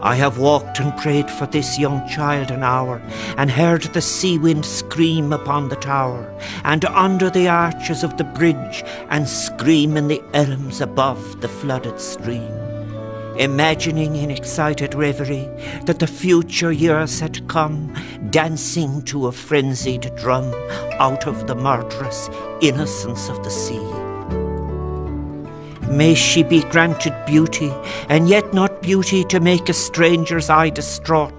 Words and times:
I 0.00 0.14
have 0.14 0.38
walked 0.38 0.78
and 0.78 0.96
prayed 0.96 1.28
for 1.28 1.46
this 1.46 1.78
young 1.78 2.08
child 2.08 2.52
an 2.52 2.62
hour, 2.62 3.02
and 3.36 3.50
heard 3.50 3.82
the 3.82 4.00
sea 4.00 4.38
wind 4.38 4.64
scream 4.64 5.32
upon 5.32 5.68
the 5.68 5.76
tower, 5.76 6.32
and 6.62 6.84
under 6.84 7.30
the 7.30 7.48
arches 7.48 8.04
of 8.04 8.16
the 8.16 8.24
bridge, 8.24 8.84
and 9.10 9.28
scream 9.28 9.96
in 9.96 10.06
the 10.06 10.22
elms 10.34 10.80
above 10.80 11.40
the 11.40 11.48
flooded 11.48 12.00
stream. 12.00 12.52
Imagining 13.38 14.16
in 14.16 14.30
excited 14.30 14.94
reverie 14.94 15.48
that 15.84 15.98
the 15.98 16.06
future 16.06 16.72
years 16.72 17.20
had 17.20 17.46
come, 17.48 17.94
dancing 18.30 19.02
to 19.02 19.26
a 19.26 19.32
frenzied 19.32 20.12
drum 20.16 20.52
out 21.00 21.26
of 21.26 21.46
the 21.46 21.54
murderous 21.54 22.30
innocence 22.60 23.28
of 23.28 23.42
the 23.42 23.50
sea. 23.50 23.97
May 25.90 26.14
she 26.14 26.42
be 26.42 26.62
granted 26.64 27.14
beauty, 27.26 27.72
and 28.08 28.28
yet 28.28 28.52
not 28.52 28.82
beauty 28.82 29.24
to 29.24 29.40
make 29.40 29.68
a 29.68 29.72
stranger's 29.72 30.50
eye 30.50 30.70
distraught, 30.70 31.32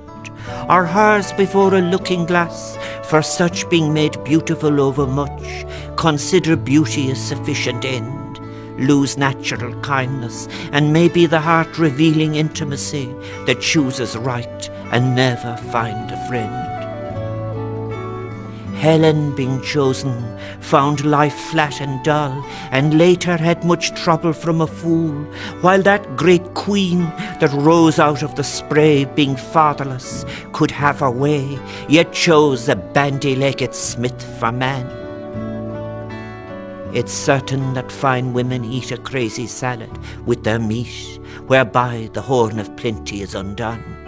or 0.67 0.85
hers 0.85 1.31
before 1.33 1.75
a 1.75 1.81
looking 1.81 2.25
glass, 2.25 2.77
for 3.03 3.21
such 3.21 3.69
being 3.69 3.93
made 3.93 4.23
beautiful 4.23 4.81
over 4.81 5.05
much, 5.05 5.65
consider 5.97 6.55
beauty 6.55 7.11
a 7.11 7.15
sufficient 7.15 7.85
end. 7.85 8.39
Lose 8.79 9.17
natural 9.17 9.79
kindness, 9.81 10.47
and 10.71 10.93
maybe 10.93 11.25
the 11.25 11.39
heart 11.39 11.77
revealing 11.77 12.35
intimacy 12.35 13.13
that 13.45 13.61
chooses 13.61 14.17
right 14.17 14.69
and 14.91 15.15
never 15.15 15.57
find 15.71 16.11
a 16.11 16.27
friend. 16.27 16.78
Helen, 18.79 19.35
being 19.35 19.61
chosen, 19.61 20.13
found 20.61 21.03
life 21.03 21.35
flat 21.51 21.81
and 21.81 22.01
dull, 22.01 22.45
and 22.71 22.97
later 22.97 23.35
had 23.35 23.65
much 23.65 23.93
trouble 23.93 24.31
from 24.31 24.61
a 24.61 24.67
fool, 24.67 25.11
while 25.59 25.81
that 25.81 26.15
great 26.15 26.53
queen 26.53 27.01
that 27.41 27.51
rose 27.51 27.99
out 27.99 28.23
of 28.23 28.35
the 28.35 28.43
spray, 28.43 29.03
being 29.03 29.35
fatherless, 29.35 30.23
could 30.53 30.71
have 30.71 31.01
her 31.01 31.11
way, 31.11 31.59
yet 31.89 32.13
chose 32.13 32.69
a 32.69 32.77
bandy 32.77 33.35
legged 33.35 33.75
smith 33.75 34.39
for 34.39 34.51
man. 34.51 34.87
It's 36.93 37.11
certain 37.11 37.73
that 37.73 37.91
fine 37.91 38.31
women 38.31 38.63
eat 38.63 38.91
a 38.91 38.97
crazy 38.97 39.45
salad 39.45 39.91
with 40.25 40.45
their 40.45 40.57
meat, 40.57 41.19
whereby 41.47 42.09
the 42.13 42.21
horn 42.21 42.59
of 42.59 42.73
plenty 42.77 43.21
is 43.21 43.35
undone. 43.35 43.98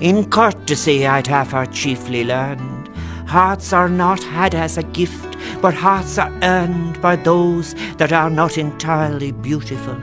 In 0.00 0.28
courtesy 0.28 1.06
I'd 1.06 1.26
have 1.28 1.52
her 1.52 1.64
chiefly 1.64 2.22
learned. 2.22 2.88
Hearts 3.26 3.72
are 3.72 3.88
not 3.88 4.22
had 4.22 4.54
as 4.54 4.76
a 4.76 4.82
gift, 4.82 5.38
but 5.62 5.72
hearts 5.72 6.18
are 6.18 6.30
earned 6.42 7.00
by 7.00 7.16
those 7.16 7.74
that 7.96 8.12
are 8.12 8.28
not 8.28 8.58
entirely 8.58 9.32
beautiful. 9.32 9.98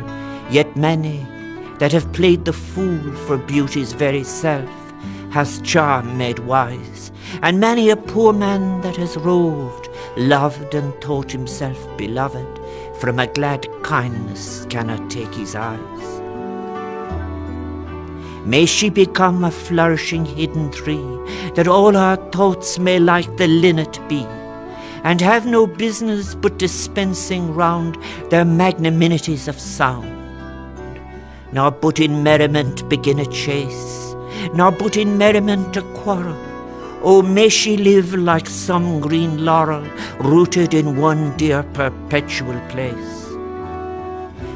Yet 0.50 0.76
many 0.76 1.28
that 1.78 1.92
have 1.92 2.12
played 2.12 2.44
the 2.46 2.54
fool 2.54 3.14
for 3.28 3.38
beauty's 3.38 3.94
very 3.94 4.24
self 4.24 4.70
has 5.30 5.62
charm 5.62 6.18
made 6.18 6.40
wise, 6.40 7.12
and 7.44 7.60
many 7.60 7.92
a 7.92 7.96
poor 7.96 8.34
man 8.34 8.82
that 8.82 8.96
has 8.96 9.16
roved, 9.18 9.90
loved 10.18 10.74
and 10.74 10.92
thought 11.02 11.32
himself 11.32 11.98
beloved, 11.98 12.60
from 13.00 13.20
a 13.20 13.28
glad 13.28 13.68
kindness 13.84 14.66
cannot 14.72 15.12
take 15.12 15.34
his 15.36 15.56
eyes. 15.56 16.23
May 18.46 18.66
she 18.66 18.90
become 18.90 19.46
a 19.46 19.52
flourishing 19.52 20.26
hidden 20.26 20.70
tree, 20.72 21.06
that 21.56 21.68
all 21.68 21.94
her 21.94 22.18
thoughts 22.32 22.78
may 22.78 23.00
like 23.00 23.38
the 23.38 23.48
linnet 23.48 24.00
be, 24.10 24.26
and 25.04 25.22
have 25.22 25.46
no 25.46 25.66
business 25.66 26.36
but 26.36 26.60
dispensing 26.60 27.54
round 27.54 27.98
their 28.30 28.44
magnanimities 28.44 29.48
of 29.48 29.60
sound. 29.60 30.10
Nor 31.54 31.72
but 31.72 32.00
in 32.00 32.24
merriment 32.24 32.88
begin 32.90 33.20
a 33.20 33.26
chase, 33.28 34.14
nor 34.54 34.72
but 34.72 34.98
in 34.98 35.18
merriment 35.18 35.78
a 35.78 35.82
quarrel. 35.94 36.36
Oh, 37.02 37.22
may 37.22 37.48
she 37.50 37.78
live 37.78 38.14
like 38.14 38.48
some 38.48 39.00
green 39.00 39.46
laurel, 39.46 39.86
rooted 40.20 40.74
in 40.74 40.98
one 40.98 41.36
dear 41.38 41.64
perpetual 41.64 42.60
place. 42.70 43.30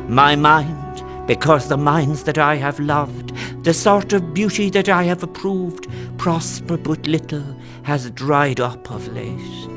My 0.08 0.36
mind, 0.36 1.04
because 1.28 1.68
the 1.68 1.78
minds 1.78 2.24
that 2.24 2.38
I 2.38 2.56
have 2.56 2.80
loved, 2.80 3.34
the 3.64 3.74
sort 3.74 4.14
of 4.14 4.34
beauty 4.34 4.70
that 4.70 4.88
I 4.88 5.04
have 5.04 5.22
approved, 5.22 5.88
prosper 6.18 6.78
but 6.78 7.06
little, 7.06 7.44
has 7.84 8.10
dried 8.12 8.62
up 8.62 8.90
of 8.90 9.08
late. 9.10 9.70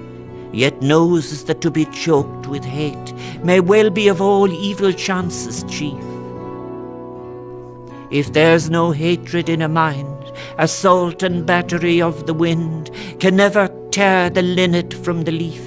Yet 0.53 0.81
knows 0.81 1.45
that 1.45 1.61
to 1.61 1.71
be 1.71 1.87
choked 1.87 2.47
with 2.47 2.65
hate 2.65 3.15
may 3.43 3.61
well 3.61 3.91
be 3.91 4.09
of 4.09 4.21
all 4.21 4.51
evil 4.51 4.93
chances 4.93 5.65
chief. 5.65 6.01
If 8.13 8.33
there's 8.33 8.71
no 8.71 8.93
hatred 8.93 9.49
in 9.49 9.63
a 9.63 9.69
mind, 9.69 10.33
assault 10.59 11.23
and 11.23 11.47
battery 11.47 12.01
of 12.01 12.27
the 12.27 12.35
wind 12.35 12.91
can 13.19 13.37
never 13.37 13.69
tear 13.91 14.31
the 14.31 14.43
linnet 14.43 14.95
from 14.95 15.23
the 15.23 15.33
leaf. 15.33 15.65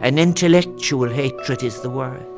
An 0.00 0.18
intellectual 0.18 1.08
hatred 1.08 1.62
is 1.62 1.80
the 1.80 1.90
worst 1.90 2.34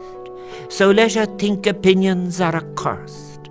so 0.68 0.90
let 0.90 1.14
her 1.14 1.26
think 1.26 1.66
opinions 1.66 2.40
are 2.40 2.56
accursed. 2.56 3.50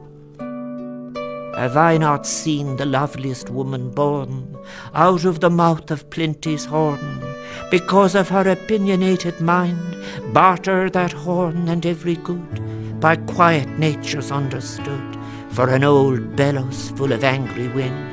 Have 1.55 1.77
I 1.77 1.97
not 1.97 2.27
seen 2.27 2.75
the 2.75 2.85
loveliest 2.85 3.49
woman 3.49 3.89
born 3.89 4.57
out 4.93 5.23
of 5.23 5.39
the 5.39 5.49
mouth 5.49 5.89
of 5.89 6.09
plenty's 6.09 6.65
horn, 6.65 7.23
because 7.71 8.13
of 8.13 8.27
her 8.29 8.49
opinionated 8.49 9.39
mind, 9.39 9.95
barter 10.33 10.89
that 10.89 11.13
horn 11.13 11.69
and 11.69 11.85
every 11.85 12.15
good, 12.15 12.99
by 12.99 13.15
quiet 13.15 13.69
natures 13.79 14.31
understood, 14.31 15.17
for 15.49 15.69
an 15.69 15.85
old 15.85 16.35
bellows 16.35 16.89
full 16.91 17.13
of 17.13 17.23
angry 17.23 17.69
wind? 17.69 18.11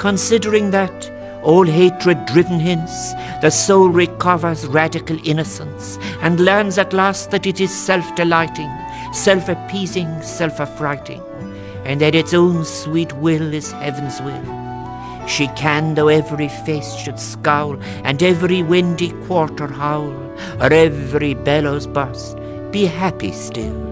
Considering 0.00 0.72
that, 0.72 1.13
all 1.44 1.64
hatred 1.64 2.24
driven 2.26 2.58
hence, 2.58 3.12
the 3.42 3.50
soul 3.50 3.88
recovers 3.90 4.66
radical 4.66 5.18
innocence 5.24 5.98
and 6.22 6.40
learns 6.40 6.78
at 6.78 6.92
last 6.92 7.30
that 7.30 7.46
it 7.46 7.60
is 7.60 7.74
self 7.74 8.14
delighting, 8.16 8.70
self 9.12 9.48
appeasing, 9.48 10.22
self 10.22 10.58
affrighting, 10.58 11.22
and 11.84 12.00
that 12.00 12.14
its 12.14 12.32
own 12.32 12.64
sweet 12.64 13.12
will 13.14 13.52
is 13.52 13.72
heaven's 13.72 14.20
will. 14.22 14.64
She 15.26 15.48
can, 15.48 15.94
though 15.94 16.08
every 16.08 16.48
face 16.48 16.94
should 16.94 17.18
scowl, 17.18 17.78
and 18.04 18.22
every 18.22 18.62
windy 18.62 19.10
quarter 19.26 19.66
howl, 19.66 20.12
or 20.60 20.72
every 20.72 21.34
bellows 21.34 21.86
burst, 21.86 22.36
be 22.70 22.86
happy 22.86 23.32
still. 23.32 23.82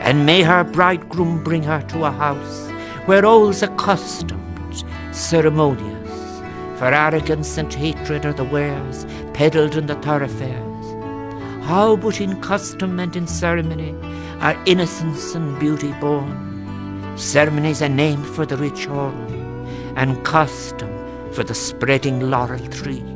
And 0.00 0.26
may 0.26 0.42
her 0.42 0.64
bridegroom 0.64 1.42
bring 1.42 1.62
her 1.62 1.80
to 1.88 2.04
a 2.04 2.10
house 2.10 2.70
where 3.06 3.24
all's 3.24 3.62
accustomed, 3.62 4.43
ceremonious, 5.24 6.10
for 6.78 6.92
arrogance 6.92 7.56
and 7.56 7.72
hatred 7.72 8.26
are 8.26 8.34
the 8.34 8.44
wares 8.44 9.06
peddled 9.32 9.74
in 9.74 9.86
the 9.86 9.94
thoroughfares. 9.96 10.86
How 11.64 11.96
but 11.96 12.20
in 12.20 12.40
custom 12.42 13.00
and 13.00 13.16
in 13.16 13.26
ceremony 13.26 13.94
are 14.40 14.62
innocence 14.66 15.34
and 15.34 15.58
beauty 15.58 15.92
born? 15.92 17.16
Ceremony's 17.16 17.80
a 17.80 17.88
name 17.88 18.22
for 18.22 18.44
the 18.44 18.58
rich 18.58 18.84
horn, 18.84 19.66
and 19.96 20.22
custom 20.24 20.90
for 21.32 21.42
the 21.42 21.54
spreading 21.54 22.28
laurel 22.28 22.66
tree. 22.68 23.13